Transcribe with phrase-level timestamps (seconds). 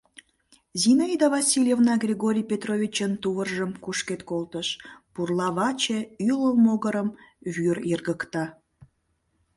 [0.81, 4.67] Зинаида Васильевна Григорий Петровичын тувыржым кушкед колтыш:
[5.13, 7.09] пурла ваче ӱлыл могырым
[7.53, 8.45] вӱр йыргыкта.